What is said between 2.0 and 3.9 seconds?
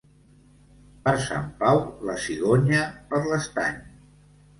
la cigonya per l'estany.